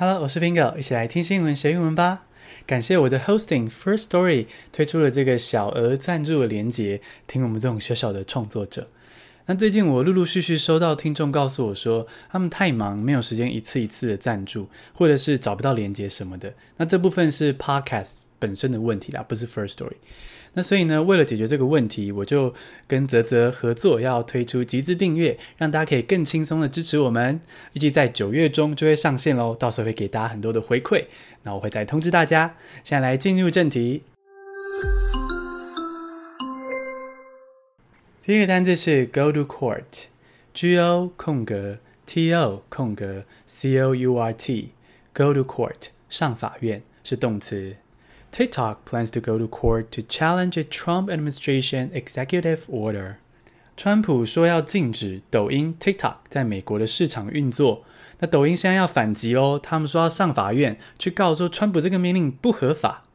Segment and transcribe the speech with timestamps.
[0.00, 2.22] Hello，我是 Bingo，一起来听新闻学英文吧。
[2.68, 8.86] 感谢我的 hosting First Story 推出了这个小额赞助的连结，听我们这种小小的创作者。
[9.50, 16.52] 那最近我陆陆续续收到听众告诉我说，他们太忙，没有时间一次一次的赞助，或者是找不到连接什么的。
[16.76, 19.94] 那这部分是 Podcast 本身的问题啦，不是 First Story。
[20.52, 22.52] 那所以呢，为了解决这个问题，我就
[22.86, 27.40] 跟泽泽合作，要推出集资订阅，让大家可以更轻松的支持我们。
[27.72, 31.06] 预计在九月中就会上线喽，到时候会给大家很多的回馈。
[31.44, 32.54] 那我会再通知大家。
[32.84, 34.02] 现在来进入正题。
[38.28, 45.86] 第一个单字是 go to court，G O 空格 T O 空格 C O U R T，go to court
[46.10, 47.76] 上法院是动词。
[48.30, 53.14] TikTok plans to go to court to challenge a Trump administration executive order。
[53.78, 57.86] 川普说要禁止抖音 TikTok 在美国的市场运作，
[58.18, 63.07] 那抖音现在要反击哦，他们说要上法院去告说川普这个命令不合法。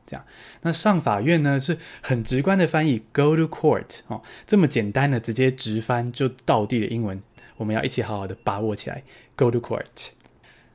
[0.62, 7.21] 那上法院呢是很直观的翻译，go to court 哦，这么简单的直接直翻就到地的英文，
[7.57, 9.04] 我们要一起好好的把握起来
[9.35, 10.10] ，go to court。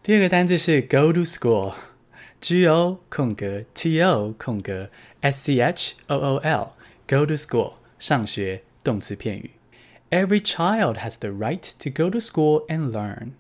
[0.03, 4.89] 第二个单字是 go to school，G O 空格 T O 空格
[5.21, 9.51] S C H O O L，go to school 上学动词片语。
[10.11, 13.33] Every child has the right to go to school and learn。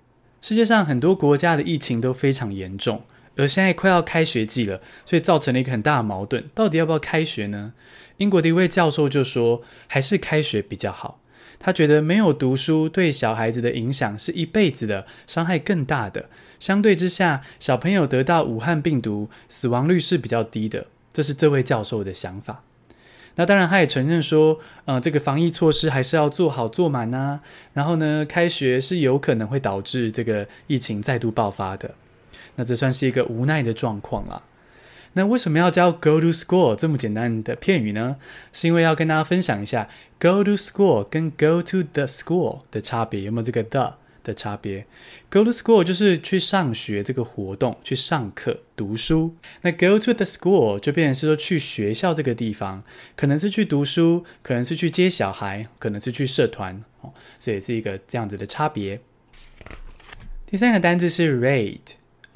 [0.42, 3.04] 世界上很多国家的疫情都非常严重。
[3.38, 7.72] 而现在快要开学季了，所以造成了一个很大的矛盾，到底要不要开学呢？
[8.18, 11.20] 英国的一位教授就说，还是开学比较好。
[11.60, 16.28] 他觉得没有读书对小孩子的影响是一辈子的，伤害更大的。
[16.60, 20.86] 相对之下，小朋友得到武汉病毒，死亡率是比较低的。
[21.12, 22.62] 这是这位教授的想法。
[23.36, 27.40] 那当然，他也承认说，呃，这个防疫措施还是要做好做满啊。
[27.72, 31.94] 然后呢，开学是有可能会导致这个疫情再度爆发的。
[32.56, 34.42] 那这算是一个无奈的状况啦。
[35.14, 38.16] 那为什么要教 go to school 这么简单的片语呢？
[38.52, 39.88] 是因为要跟大家分享一下
[40.20, 44.86] go to school 跟 go to the school 的差别，有没有这个 the 的差别
[45.30, 49.34] ？go to school 就是去上学这个活动，去上课读书。
[49.62, 52.84] 那 go to the school 就变成是说去学校这个地方，
[53.16, 59.00] 可能是去读书，可能是去接小孩，可能是去社团哦，所以是一个这样子的差别。
[60.46, 61.80] 第三个单字是 raid。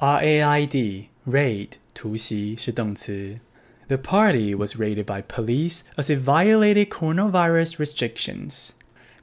[0.02, 3.38] R A I D raid 突袭是动词。
[3.88, 8.70] The party was raided by police as it violated coronavirus restrictions.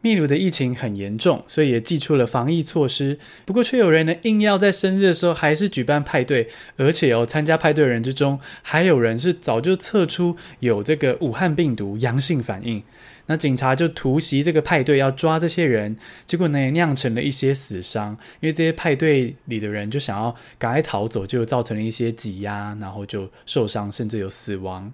[0.03, 3.19] 秘鲁的疫情很严重，所以也寄出了防疫措施。
[3.45, 12.83] 不过，却有人呢硬要在生日的时候还是举办派对，而且哦，参加派对的人之中还有人是早就测出有这个武汉病毒阳性反应。
[13.27, 15.97] 那警察就突袭这个派对，要抓这些人，
[16.27, 24.93] 结果呢也酿成了一些死伤，因为这些派对里的人就想要赶快逃走，就造成了一些挤压，然后就受伤，甚至有死亡。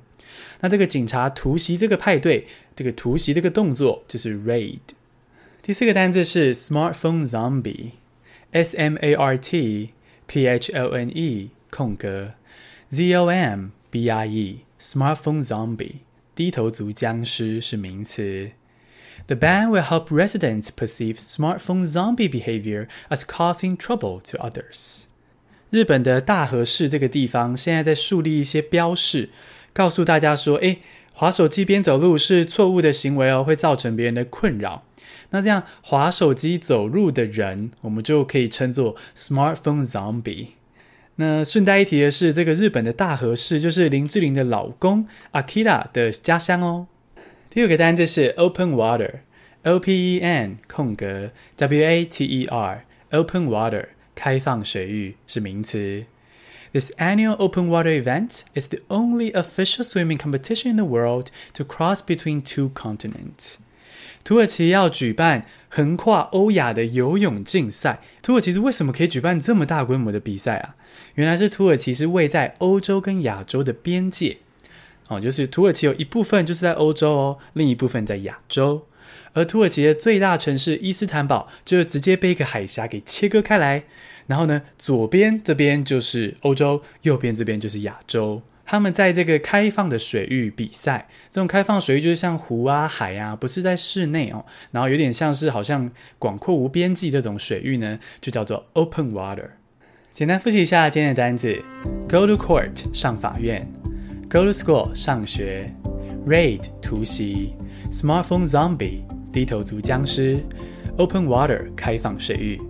[0.62, 4.80] 那这个警察突袭这个派对，这个突袭这个动作就是 raid。
[5.62, 9.94] 第四个单字是 smartphone zombie，S M A R T
[10.28, 12.34] P H O N E 空格
[12.90, 15.96] Z O M B I E，smartphone zombie。
[16.34, 18.52] 低头族僵尸是名词。
[19.28, 25.04] The ban will help residents perceive smartphone zombie behavior as causing trouble to others。
[25.70, 29.30] 日本的大和市这个地方现在在树立一些标示，
[29.77, 30.79] 告诉大家说：“诶，
[31.13, 34.85] 滑手机边走路是错误的行为哦，会造成别人的困扰。”
[35.31, 40.47] 那这样滑手机走路的人，我们就可以称作 smartphone zombie。
[41.17, 46.87] 那顺带一提的是，这个日本的大和市就是林志玲的老公 Akira 的家乡哦。
[47.51, 56.05] 第六个单字是 open water，O P E N 空格 W A T E R，open water 开放水域是名词。
[56.77, 62.03] This annual open water event is the only official swimming competition in the world to cross
[62.03, 63.55] between two continents.
[64.23, 68.03] 土耳其要举办横跨欧亚的游泳竞赛。
[68.21, 70.77] 土耳其是为什么可以举办这么大规模的比赛啊？
[71.15, 74.37] 原来是土耳其是位在欧洲跟亚洲的边界，
[75.09, 78.87] 哦，就是土耳其有一部分就是在欧洲哦，另一部分在亚洲。
[79.33, 83.85] 而土耳其的最大城市伊斯坦堡，就是直接被一个海峡给切割开来。
[84.27, 88.43] 然后呢，左边这边就是欧洲，右边这边就是亚洲。
[88.69, 94.45] 他们在这个开放的水域比赛，这种开放水域就是像湖啊、海啊，不是在室内哦。
[94.73, 95.89] 然后有点像是好像
[96.19, 99.51] 广阔无边际这种水域呢，就叫做 open water。
[100.13, 101.57] 简单复习一下今天的单词
[102.09, 103.65] ：go to court 上法院
[104.29, 105.73] ，go to school 上学
[106.27, 107.53] ，raid 突袭
[107.93, 109.01] ，smartphone zombie
[109.33, 110.39] 低头族僵尸
[110.97, 112.61] ，open water 开放水域。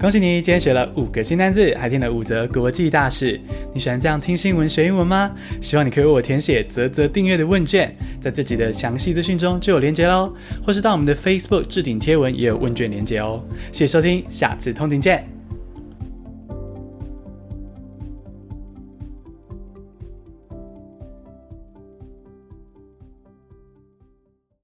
[0.00, 3.40] 恭喜你，今天学了五个新单字，还听了五则国际大事。
[3.72, 5.30] 你喜欢这样听新闻学英文吗？
[5.60, 10.34] 希望你可以为我填写啧啧订阅的问卷，在这集的详细资讯中就有连结喽，
[10.66, 13.44] 或是到我们的 Facebook 置顶贴文也有问卷连结哦。
[13.70, 15.31] 谢谢收听，下次通勤见。